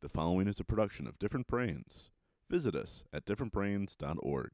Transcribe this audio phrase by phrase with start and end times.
[0.00, 2.10] The following is a production of Different Brains.
[2.48, 4.50] Visit us at differentbrains.org.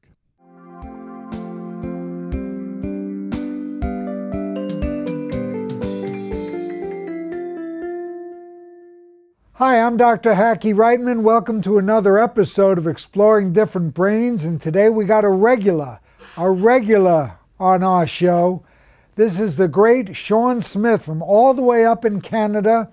[9.53, 10.33] Hi, I'm Dr.
[10.33, 11.21] Hackie Reitman.
[11.21, 14.45] Welcome to another episode of Exploring Different Brains.
[14.45, 15.99] And today we got a regular,
[16.37, 18.65] a regular on our show.
[19.13, 22.89] This is the great Sean Smith from all the way up in Canada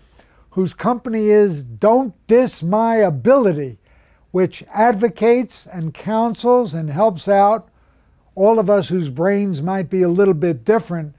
[0.53, 3.79] whose company is Don't Diss My Ability,
[4.31, 7.69] which advocates and counsels and helps out
[8.35, 11.15] all of us whose brains might be a little bit different.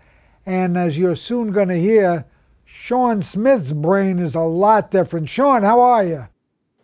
[0.45, 2.25] And as you're soon going to hear,
[2.63, 5.29] Sean Smith's brain is a lot different.
[5.29, 6.27] Sean, how are you?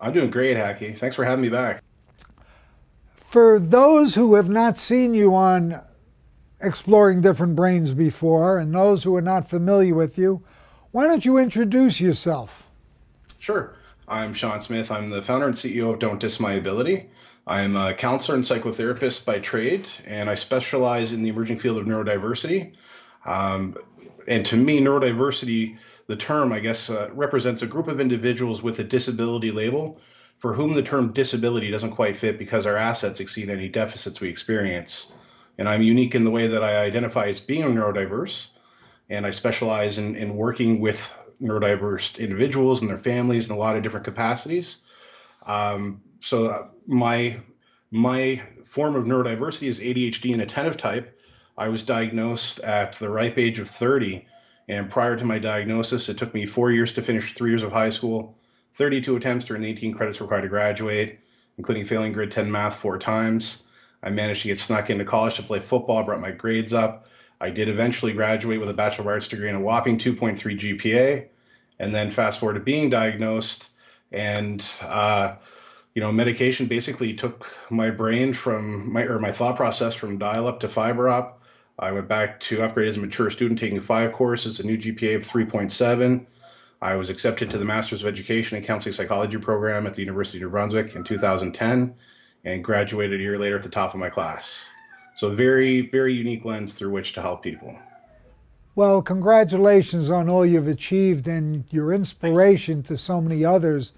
[0.02, 0.94] I'm doing great, Hackie.
[0.94, 1.84] Thanks for having me back.
[3.08, 5.82] For those who have not seen you on
[6.62, 10.44] Exploring Different Brains before, and those who are not familiar with you,
[10.92, 12.64] why don't you introduce yourself?
[13.40, 13.76] Sure.
[14.08, 14.92] I'm Sean Smith.
[14.92, 17.08] I'm the founder and CEO of Don't Diss My Ability.
[17.46, 21.86] I'm a counselor and psychotherapist by trade, and I specialize in the emerging field of
[21.86, 22.74] neurodiversity.
[23.26, 23.76] Um,
[24.28, 28.80] and to me, neurodiversity, the term, I guess, uh, represents a group of individuals with
[28.80, 30.00] a disability label
[30.40, 34.30] for whom the term disability doesn't quite fit because our assets exceed any deficits we
[34.30, 35.12] experience.
[35.58, 38.48] And I'm unique in the way that I identify as being neurodiverse
[39.10, 43.76] and I specialize in, in working with neurodiverse individuals and their families in a lot
[43.76, 44.80] of different capacities.
[45.46, 47.40] Um, so my
[47.92, 51.20] my form of neurodiversity is ADHD inattentive type.
[51.58, 54.26] I was diagnosed at the ripe age of 30,
[54.68, 57.72] and prior to my diagnosis, it took me four years to finish three years of
[57.72, 58.38] high school,
[58.76, 61.20] 32 attempts to earn 18 credits required to graduate,
[61.58, 63.64] including failing grade 10 math four times.
[64.04, 67.08] I managed to get snuck into college to play football, brought my grades up,
[67.42, 71.28] I did eventually graduate with a Bachelor of Arts degree and a whopping 2.3 GPA.
[71.80, 73.70] And then fast forward to being diagnosed,
[74.12, 75.36] and uh,
[75.96, 80.48] you know, medication basically took my brain from my or my thought process from dial
[80.48, 81.42] up to fiber up.
[81.80, 85.16] I went back to upgrade as a mature student, taking five courses, a new GPA
[85.16, 86.26] of 3.7.
[86.82, 90.38] I was accepted to the Masters of Education and Counseling Psychology program at the University
[90.40, 91.94] of New Brunswick in 2010
[92.46, 94.66] and graduated a year later at the top of my class.
[95.20, 97.78] So very, very unique lens through which to help people.
[98.76, 103.92] Well, congratulations on all you've achieved and your inspiration to so many others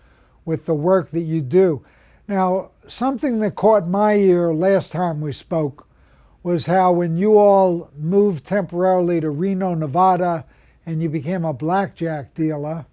[0.46, 1.86] with the work that you do.
[2.28, 5.88] Now, something that caught my ear last time we spoke
[6.42, 10.44] was how when you all moved temporarily to Reno, Nevada,
[10.88, 12.88] and you became a blackjack dealer,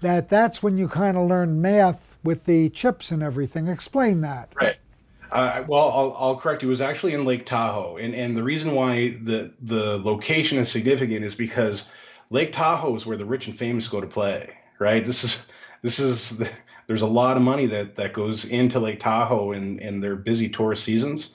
[0.00, 3.68] that that's when you kind of learned math with the chips and everything.
[3.68, 4.52] Explain that.
[4.60, 4.78] Right.
[5.30, 6.68] Uh, well, I'll, I'll, correct you.
[6.68, 10.70] It was actually in Lake Tahoe, and and the reason why the the location is
[10.70, 11.84] significant is because
[12.30, 14.50] Lake Tahoe is where the rich and famous go to play.
[14.78, 15.04] Right.
[15.04, 15.46] This is
[15.82, 16.48] this is the,
[16.86, 20.48] there's a lot of money that that goes into Lake Tahoe in in their busy
[20.48, 21.30] tourist seasons.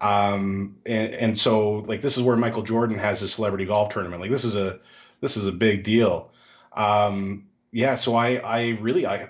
[0.00, 4.20] Um, and, and so like this is where Michael Jordan has his celebrity golf tournament.
[4.20, 4.80] Like this is a
[5.20, 6.30] this is a big deal.
[6.74, 7.96] Um, yeah.
[7.96, 9.28] So I I really I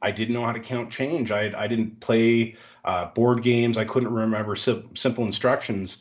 [0.00, 1.30] I didn't know how to count change.
[1.30, 3.76] I I didn't play uh, board games.
[3.76, 5.98] I couldn't remember sim- simple instructions.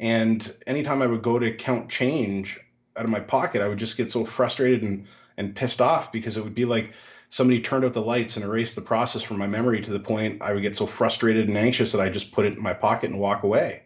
[0.00, 2.60] And anytime I would go to count change
[2.96, 6.36] out of my pocket, I would just get so frustrated and, and pissed off because
[6.36, 6.92] it would be like
[7.30, 10.42] somebody turned out the lights and erased the process from my memory to the point
[10.42, 13.10] I would get so frustrated and anxious that I just put it in my pocket
[13.10, 13.82] and walk away.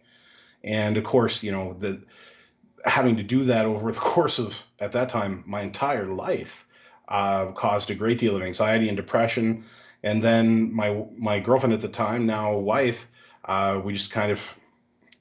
[0.63, 2.01] And of course, you know, the
[2.85, 6.65] having to do that over the course of at that time my entire life
[7.11, 9.65] uh, caused a great deal of anxiety and depression.
[10.01, 13.05] And then my my girlfriend at the time, now wife,
[13.45, 14.41] uh, we just kind of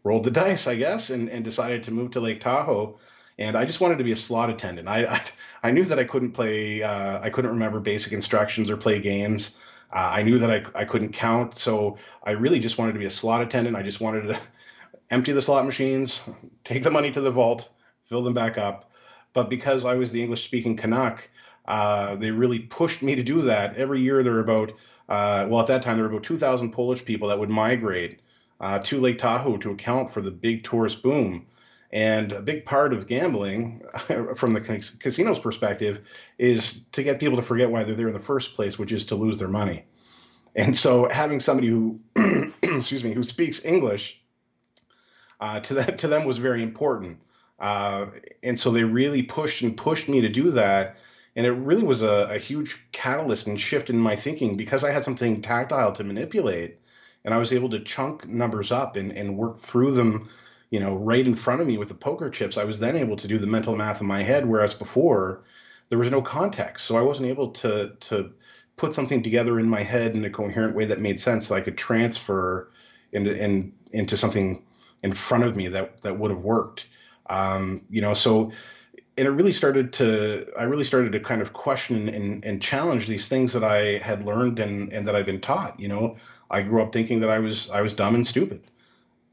[0.05, 2.99] rolled the dice, I guess, and, and decided to move to Lake Tahoe.
[3.39, 4.89] And I just wanted to be a slot attendant.
[4.89, 5.23] I I,
[5.65, 9.57] I knew that I couldn't play, uh, I couldn't remember basic instructions or play games.
[9.93, 13.07] Uh, I knew that I, I couldn't count, so I really just wanted to be
[13.07, 13.77] a slot attendant.
[13.77, 14.41] I just wanted to
[15.11, 16.23] empty the slot machines,
[16.63, 17.69] take the money to the vault,
[18.09, 18.91] fill them back up.
[19.33, 21.29] But because I was the English speaking Canuck,
[21.71, 23.77] uh, they really pushed me to do that.
[23.77, 24.73] Every year there were about,
[25.09, 28.19] uh, well, at that time there were about 2,000 Polish people that would migrate
[28.61, 31.47] uh, to Lake Tahoe to account for the big tourist boom.
[31.93, 33.83] And a big part of gambling,
[34.37, 34.61] from the
[34.99, 36.01] casino's perspective,
[36.39, 39.07] is to get people to forget why they're there in the first place, which is
[39.07, 39.85] to lose their money.
[40.57, 42.01] And so, having somebody who,
[42.63, 44.21] excuse me, who speaks English
[45.39, 47.21] uh, to that to them was very important.
[47.61, 48.07] Uh,
[48.43, 50.97] and so they really pushed and pushed me to do that
[51.37, 54.91] and it really was a, a huge catalyst and shift in my thinking because I
[54.91, 56.79] had something tactile to manipulate
[57.25, 60.29] and I was able to chunk numbers up and, and work through them,
[60.71, 62.57] you know, right in front of me with the poker chips.
[62.57, 65.45] I was then able to do the mental math in my head, whereas before
[65.89, 66.87] there was no context.
[66.87, 68.33] So I wasn't able to to
[68.77, 71.61] put something together in my head in a coherent way that made sense that I
[71.61, 72.71] could transfer
[73.13, 74.65] into in, into something
[75.03, 76.87] in front of me that that would have worked.
[77.29, 78.53] Um, you know, so
[79.21, 83.07] and it really started to I really started to kind of question and, and challenge
[83.07, 85.79] these things that I had learned and, and that I've been taught.
[85.79, 86.17] You know,
[86.51, 88.63] I grew up thinking that I was I was dumb and stupid.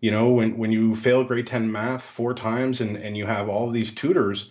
[0.02, 3.48] You know, when when you fail grade 10 math four times and, and you have
[3.48, 4.50] all these tutors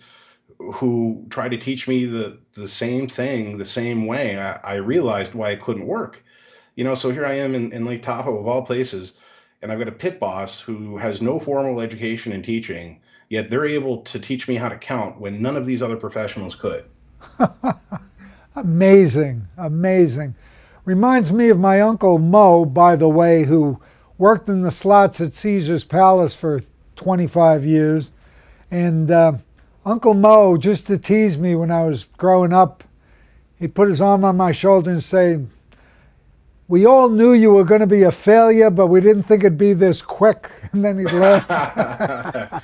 [0.57, 5.35] who try to teach me the the same thing the same way, I, I realized
[5.35, 6.23] why it couldn't work.
[6.75, 9.13] You know, so here I am in, in Lake Tahoe of all places,
[9.61, 13.65] and I've got a pit boss who has no formal education in teaching, yet they're
[13.65, 16.85] able to teach me how to count when none of these other professionals could.
[18.55, 20.35] amazing, amazing.
[20.85, 23.79] Reminds me of my uncle Mo, by the way, who
[24.17, 26.61] worked in the slots at Caesar's Palace for
[26.95, 28.13] 25 years.
[28.71, 29.33] And uh,
[29.85, 32.83] Uncle Mo, just to tease me when I was growing up,
[33.59, 35.39] he'd put his arm on my shoulder and say,
[36.67, 39.57] we all knew you were going to be a failure, but we didn't think it'd
[39.57, 40.51] be this quick.
[40.73, 42.61] And then he'd laugh.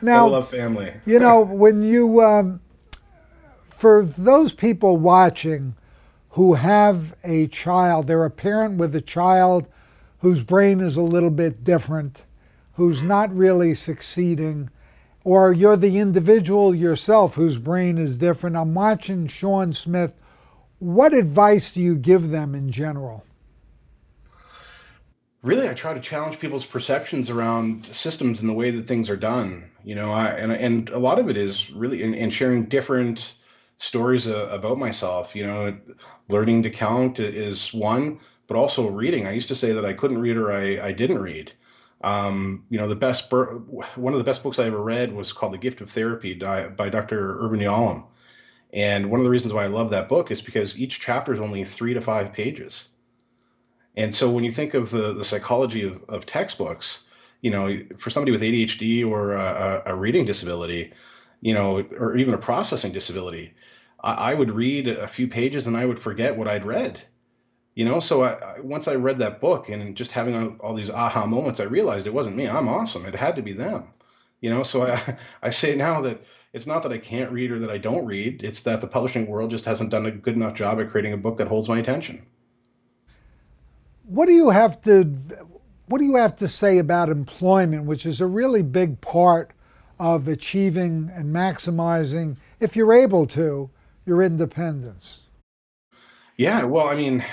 [0.00, 0.94] now, love family.
[1.04, 2.62] you know, when you, um,
[3.68, 5.74] for those people watching
[6.30, 9.68] who have a child, they're a parent with a child
[10.20, 12.24] whose brain is a little bit different,
[12.74, 14.70] who's not really succeeding,
[15.22, 18.56] or you're the individual yourself whose brain is different.
[18.56, 20.14] I'm watching Sean Smith
[20.82, 23.24] what advice do you give them in general?
[25.42, 29.16] Really, I try to challenge people's perceptions around systems and the way that things are
[29.16, 29.70] done.
[29.84, 33.34] You know, I, and and a lot of it is really in, in sharing different
[33.76, 35.36] stories uh, about myself.
[35.36, 35.78] You know,
[36.28, 38.18] learning to count is one,
[38.48, 39.28] but also reading.
[39.28, 41.52] I used to say that I couldn't read or I, I didn't read.
[42.02, 45.52] Um, you know, the best one of the best books I ever read was called
[45.52, 47.38] The Gift of Therapy by, by Dr.
[47.38, 48.04] Irvin Yalom.
[48.72, 51.40] And one of the reasons why I love that book is because each chapter is
[51.40, 52.88] only three to five pages.
[53.96, 57.04] And so when you think of the, the psychology of, of textbooks,
[57.42, 60.92] you know, for somebody with ADHD or a, a reading disability,
[61.40, 63.52] you know, or even a processing disability,
[64.02, 67.02] I, I, would read a few pages and I would forget what I'd read.
[67.74, 70.74] You know, so I, I, once I read that book and just having all, all
[70.74, 72.48] these aha moments, I realized it wasn't me.
[72.48, 73.04] I'm awesome.
[73.04, 73.88] It had to be them.
[74.42, 76.22] You know, so I, I say now that
[76.52, 78.42] it's not that I can't read or that I don't read.
[78.44, 81.16] It's that the publishing world just hasn't done a good enough job at creating a
[81.16, 82.26] book that holds my attention.
[84.04, 85.04] What do you have to
[85.86, 89.52] what do you have to say about employment, which is a really big part
[89.98, 93.70] of achieving and maximizing, if you're able to,
[94.06, 95.22] your independence?
[96.36, 97.24] Yeah, well, I mean,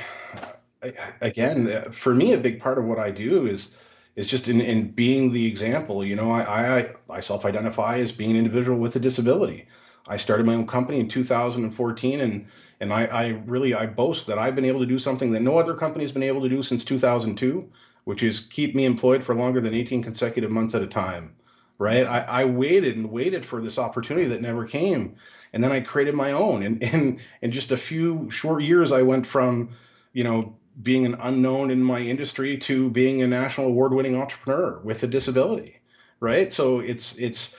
[1.21, 3.71] again, uh, for me, a big part of what I do is
[4.19, 6.03] is just in, in being the example.
[6.03, 6.41] You know, I,
[6.79, 9.65] I, I self identify as being an individual with a disability.
[10.09, 12.45] I started my own company in 2014 and
[12.81, 15.57] and I, I really I boast that I've been able to do something that no
[15.57, 17.65] other company has been able to do since 2002,
[18.03, 21.33] which is keep me employed for longer than 18 consecutive months at a time.
[21.77, 22.05] Right?
[22.05, 25.15] I, I waited and waited for this opportunity that never came.
[25.53, 26.63] And then I created my own.
[26.63, 29.69] And in in just a few short years I went from,
[30.11, 35.03] you know, being an unknown in my industry to being a national award-winning entrepreneur with
[35.03, 35.79] a disability
[36.19, 36.51] right?
[36.51, 37.55] So it's it's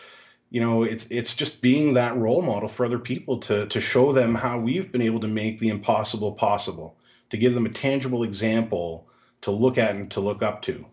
[0.51, 4.13] you know it's it's just being that role model for other people to to show
[4.13, 6.97] them how we've been able to make the impossible possible
[7.31, 9.07] to give them a tangible example
[9.43, 10.85] to look at and to look up to.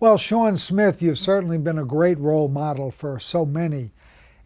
[0.00, 3.92] Well sean smith you've certainly been a great role model for so many.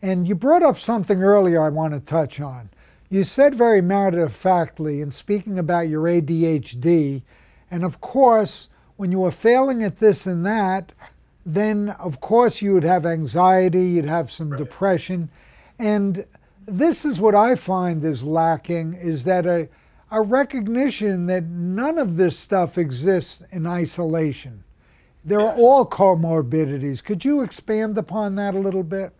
[0.00, 2.70] And you brought up something earlier i want to touch on
[3.10, 7.22] you said very matter of factly in speaking about your ADHD,
[7.70, 10.92] and of course, when you were failing at this and that,
[11.46, 14.58] then of course you would have anxiety, you'd have some right.
[14.58, 15.30] depression.
[15.78, 16.26] And
[16.66, 19.68] this is what I find is lacking is that a,
[20.10, 24.64] a recognition that none of this stuff exists in isolation.
[25.24, 27.02] They're all comorbidities.
[27.02, 29.12] Could you expand upon that a little bit?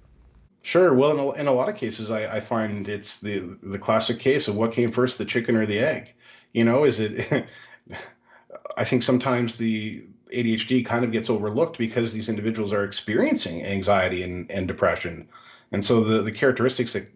[0.69, 0.93] Sure.
[0.93, 4.19] Well, in a, in a lot of cases, I, I find it's the the classic
[4.19, 6.15] case of what came first, the chicken or the egg.
[6.53, 7.47] You know, is it?
[8.77, 14.23] I think sometimes the ADHD kind of gets overlooked because these individuals are experiencing anxiety
[14.23, 15.27] and, and depression,
[15.73, 17.11] and so the the characteristics that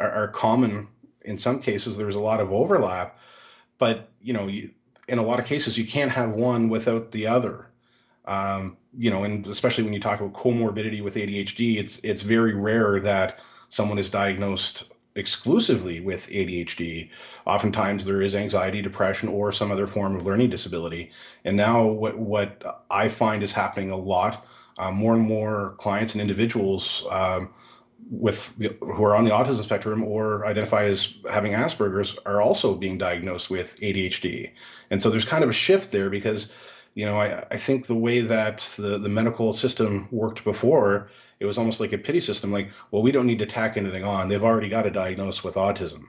[0.00, 0.88] are, are common
[1.22, 3.18] in some cases there's a lot of overlap,
[3.78, 4.70] but you know, you,
[5.08, 7.66] in a lot of cases you can't have one without the other.
[8.26, 12.54] Um, you know, and especially when you talk about comorbidity with ADHD, it's it's very
[12.54, 17.10] rare that someone is diagnosed exclusively with ADHD.
[17.46, 21.10] Oftentimes there is anxiety, depression, or some other form of learning disability.
[21.44, 24.44] And now what what I find is happening a lot,
[24.78, 27.54] uh, more and more clients and individuals um,
[28.10, 32.74] with the, who are on the autism spectrum or identify as having Asperger's are also
[32.74, 34.52] being diagnosed with ADHD.
[34.90, 36.50] And so there's kind of a shift there because,
[36.96, 41.46] you know, I, I think the way that the, the medical system worked before, it
[41.46, 42.50] was almost like a pity system.
[42.50, 44.28] Like, well, we don't need to tack anything on.
[44.28, 46.06] They've already got a diagnosis with autism,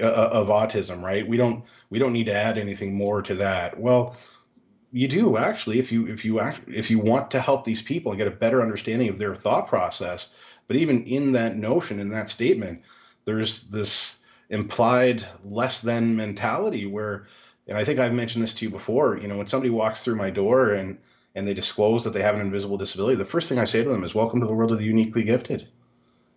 [0.00, 1.28] uh, of autism, right?
[1.28, 3.78] We don't we don't need to add anything more to that.
[3.78, 4.16] Well,
[4.90, 8.10] you do actually if you if you act, if you want to help these people
[8.10, 10.30] and get a better understanding of their thought process
[10.66, 12.82] but even in that notion, in that statement,
[13.24, 14.18] there's this
[14.50, 17.26] implied less than mentality where,
[17.66, 20.16] and I think I've mentioned this to you before, you know, when somebody walks through
[20.16, 20.98] my door and
[21.36, 23.90] and they disclose that they have an invisible disability, the first thing I say to
[23.90, 25.68] them is, Welcome to the world of the uniquely gifted.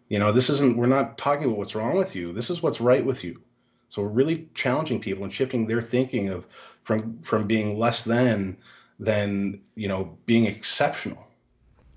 [0.10, 2.32] You know, this isn't, we're not talking about what's wrong with you.
[2.32, 3.42] This is what's right with you.
[3.90, 6.46] So we're really challenging people and shifting their thinking of
[6.84, 8.58] from from being less than
[9.00, 11.26] than you know being exceptional.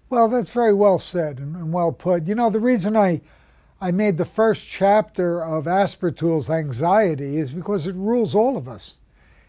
[0.09, 2.27] Well, that's very well said and, well put.
[2.27, 3.21] You know, the reason I,
[3.81, 8.99] I made the first chapter of Aspertools anxiety is because it rules all of us.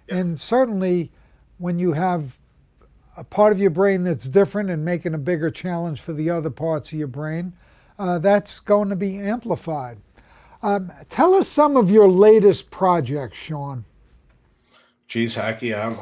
[0.08, 0.18] Yeah.
[0.18, 1.12] And certainly
[1.58, 2.38] when you have
[3.18, 6.50] a part of your brain that's different and making a bigger challenge for the other
[6.50, 7.54] parts of your brain,
[8.00, 9.98] uh, that's going to be amplified.
[10.64, 13.86] Um, tell us some of your latest projects, Sean.
[15.08, 15.98] Geez, Hackie, I'm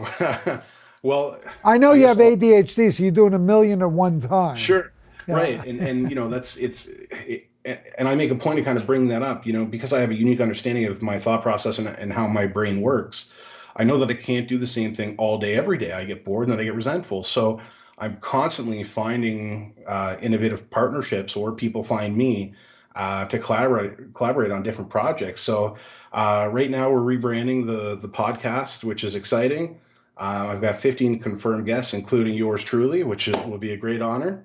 [1.02, 4.58] Well, I know I you have ADHD, so you're doing a million at one time.
[4.58, 4.92] Sure.
[5.28, 5.36] Yeah.
[5.36, 5.66] Right.
[5.66, 6.88] And, and, you know, that's, it's,
[7.26, 7.50] it,
[7.98, 10.02] and I make a point to kind of bring that up, you know, because I
[10.02, 13.28] have a unique understanding of my thought process and, and how my brain works.
[13.76, 15.92] I know that I can't do the same thing all day, every day.
[15.92, 17.24] I get bored and then I get resentful.
[17.24, 17.60] So
[17.98, 22.54] I'm constantly finding uh, innovative partnerships or people find me
[22.96, 25.42] uh, to collaborate collaborate on different projects.
[25.42, 25.78] So
[26.12, 29.80] uh, right now we're rebranding the the podcast, which is exciting.
[30.18, 34.02] Uh, I've got 15 confirmed guests, including yours truly, which is, will be a great
[34.02, 34.44] honor.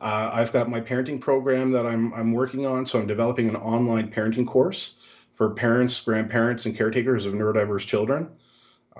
[0.00, 2.84] Uh, I've got my parenting program that I'm, I'm working on.
[2.84, 4.94] So I'm developing an online parenting course
[5.36, 8.28] for parents, grandparents, and caretakers of neurodiverse children.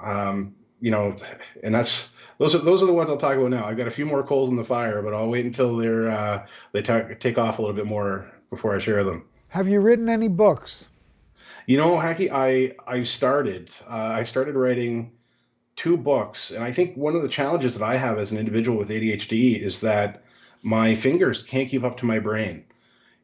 [0.00, 1.14] Um, you know,
[1.62, 3.64] and that's those are those are the ones I'll talk about now.
[3.64, 6.46] I've got a few more coals in the fire, but I'll wait until they're uh,
[6.72, 9.26] they take off a little bit more before I share them.
[9.49, 10.88] Have you written any books?
[11.66, 15.12] You know, Hackie, I I started uh, I started writing
[15.76, 16.50] two books.
[16.50, 19.61] And I think one of the challenges that I have as an individual with ADHD
[19.61, 20.22] is that
[20.62, 22.64] my fingers can't keep up to my brain.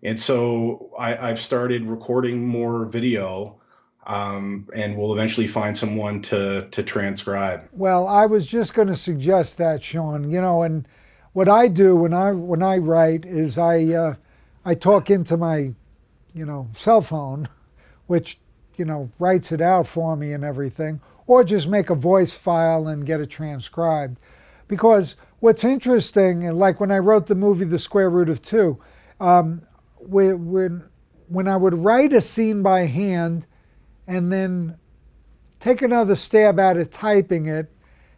[0.03, 3.61] And so I, have started recording more video
[4.09, 7.69] um, and we'll eventually find someone to, to transcribe.
[7.73, 10.31] Well, I was just going to suggest that, Sean.
[10.31, 10.89] You know, and
[11.35, 14.15] what I do when I when I write is I uh,
[14.65, 15.75] I talk into my
[16.35, 17.49] you know cell phone,
[18.07, 18.39] which
[18.77, 22.89] you know writes it out for me and everything, or just make a voice file
[22.89, 24.19] and get it transcribed.
[24.69, 28.79] Because what's interesting, and like when I wrote the movie The Square Root of Two,
[29.21, 29.61] um,
[29.99, 30.85] when,
[31.29, 33.47] when I would write a scene by hand
[34.09, 34.77] and then
[35.61, 37.71] take another stab at it typing it,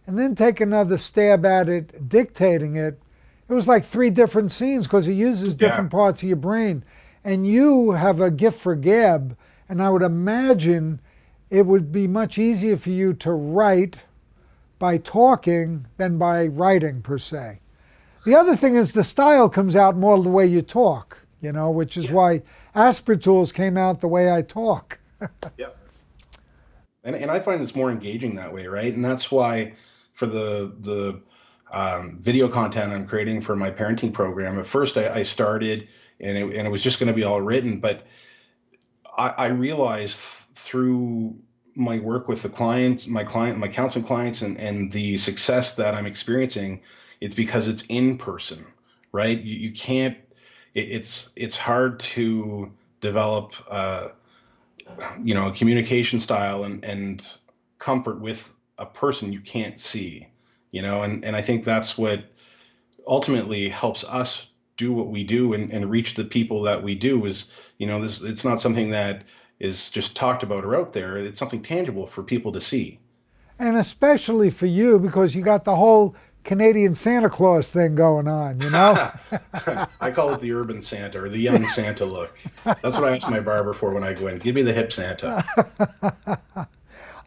[0.07, 3.03] and then take another stab at it dictating it,
[3.49, 5.99] it was like three different scenes because it uses different yeah.
[5.99, 6.85] parts of your brain.
[7.25, 9.37] And you have a gift for gab,
[9.69, 11.01] and I would imagine
[11.51, 13.99] it would be much easier for you to write
[14.79, 17.59] by talking than by writing per se.
[18.25, 21.71] The other thing is the style comes out more the way you talk, you know,
[21.71, 22.13] which is yeah.
[22.13, 22.43] why
[22.77, 25.01] Aspertools came out the way I talk.
[25.59, 25.77] yep.
[27.05, 28.93] And, and I find it's more engaging that way, right?
[28.93, 29.75] And that's why
[30.13, 31.23] for the the
[31.73, 35.89] um, video content I'm creating for my parenting program, at first I, I started
[36.21, 38.07] and it, and it was just going to be all written, but
[39.17, 40.21] I, I realized
[40.55, 41.37] through
[41.75, 45.95] my work with the clients, my client, my counseling clients, and and the success that
[45.95, 46.83] I'm experiencing,
[47.21, 48.67] it's because it's in person,
[49.13, 49.39] right?
[49.39, 50.17] You, you can't.
[50.75, 54.09] It, it's it's hard to develop, uh,
[55.23, 57.27] you know, communication style and and
[57.79, 60.29] comfort with a person you can't see,
[60.71, 62.25] you know, and and I think that's what
[63.07, 67.27] ultimately helps us do what we do and, and reach the people that we do
[67.27, 69.25] is you know this it's not something that
[69.59, 71.19] is just talked about or out there.
[71.19, 72.99] It's something tangible for people to see.
[73.59, 78.61] And especially for you because you got the whole Canadian Santa Claus thing going on,
[78.61, 79.11] you know?
[80.01, 82.39] I call it the urban Santa or the young Santa look.
[82.65, 84.39] That's what I ask my barber for when I go in.
[84.39, 85.45] Give me the hip Santa.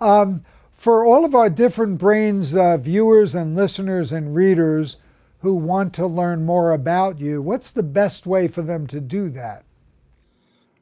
[0.02, 0.44] um,
[0.74, 4.98] for all of our different brains uh, viewers and listeners and readers
[5.40, 9.30] who want to learn more about you, what's the best way for them to do
[9.30, 9.64] that?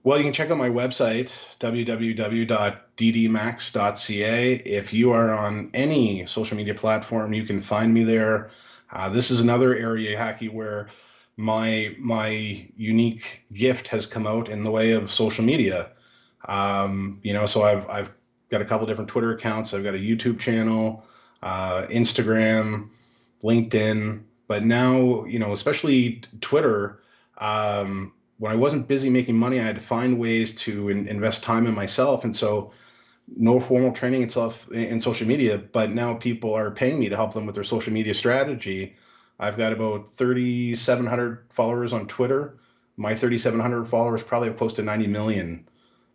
[0.04, 4.54] Well, you can check out my website, www.ddmax.ca.
[4.56, 8.50] If you are on any social media platform, you can find me there.
[8.92, 10.90] Uh, this is another area, Hackie, where
[11.38, 15.92] my my unique gift has come out in the way of social media.
[16.46, 18.12] Um, you know, so I've I've
[18.50, 19.72] got a couple different Twitter accounts.
[19.72, 21.06] I've got a YouTube channel,
[21.44, 22.90] uh, Instagram,
[23.44, 27.04] LinkedIn, but now you know, especially Twitter.
[27.38, 31.44] Um, when I wasn't busy making money, I had to find ways to in, invest
[31.44, 32.72] time in myself, and so
[33.38, 35.60] no formal training itself in social media.
[35.60, 38.96] But now people are paying me to help them with their social media strategy.
[39.40, 42.58] I've got about 3,700 followers on Twitter.
[42.98, 45.68] My 3,700 followers probably have close to 90 million.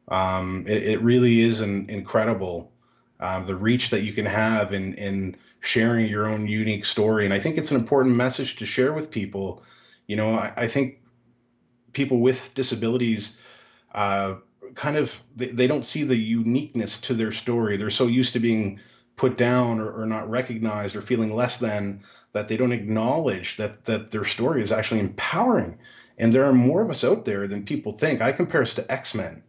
[0.08, 2.72] Um, it, it, really is an incredible
[3.20, 7.24] uh, the reach that you can have in in sharing your own unique story.
[7.24, 9.62] And I think it's an important message to share with people.
[10.08, 10.98] You know, I, I think
[11.96, 13.38] people with disabilities
[13.94, 14.36] uh,
[14.74, 17.78] kind of they, they, don't see the uniqueness to their story.
[17.78, 18.78] They're so used to being
[19.16, 22.02] put down or, or not recognized or feeling less than
[22.34, 25.78] that they don't acknowledge that that their story is actually empowering.
[26.18, 28.20] And there are more of us out there than people think.
[28.20, 29.42] I compare us to X Men,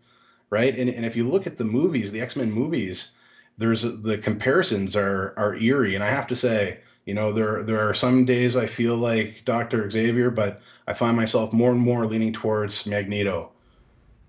[0.50, 0.74] right?
[0.80, 3.12] And, and if you look at the movies, the X Men movies,
[3.58, 5.96] there's the comparisons are are eerie.
[5.96, 9.44] And I have to say, you know, there there are some days I feel like
[9.46, 13.54] Doctor Xavier, but I find myself more and more leaning towards Magneto.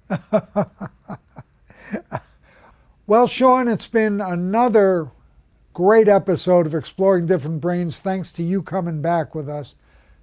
[3.08, 5.10] well, Sean, it's been another
[5.74, 7.98] great episode of Exploring Different Brains.
[7.98, 9.74] Thanks to you coming back with us.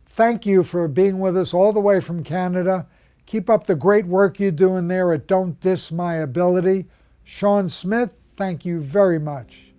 [0.06, 2.88] Thank you for being with us all the way from Canada.
[3.26, 6.86] Keep up the great work you're doing there at Don't Diss My Ability.
[7.26, 9.75] Sean Smith, thank you very much.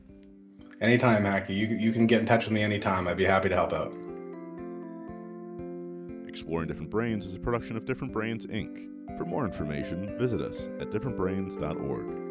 [0.80, 1.54] Anytime, Hackie.
[1.54, 3.08] You, you can get in touch with me anytime.
[3.08, 3.94] I'd be happy to help out.
[6.28, 8.88] Exploring Different Brains is a production of Different Brains, Inc.
[9.16, 12.25] For more information, visit us at differentbrains.org.